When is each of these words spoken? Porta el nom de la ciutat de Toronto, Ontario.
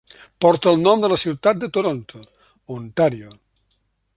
Porta 0.43 0.71
el 0.75 0.79
nom 0.85 1.03
de 1.03 1.11
la 1.11 1.19
ciutat 1.23 1.59
de 1.65 1.69
Toronto, 1.77 2.23
Ontario. 2.79 3.37